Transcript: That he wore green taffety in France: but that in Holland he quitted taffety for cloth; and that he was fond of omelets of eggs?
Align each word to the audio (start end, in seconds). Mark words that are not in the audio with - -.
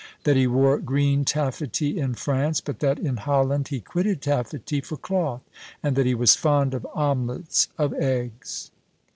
That 0.23 0.35
he 0.35 0.47
wore 0.47 0.79
green 0.79 1.25
taffety 1.25 1.99
in 1.99 2.15
France: 2.15 2.59
but 2.59 2.79
that 2.79 2.97
in 2.97 3.17
Holland 3.17 3.67
he 3.67 3.79
quitted 3.79 4.19
taffety 4.19 4.81
for 4.83 4.97
cloth; 4.97 5.41
and 5.83 5.95
that 5.95 6.07
he 6.07 6.15
was 6.15 6.35
fond 6.35 6.73
of 6.73 6.87
omelets 6.95 7.67
of 7.77 7.93
eggs? 7.93 8.71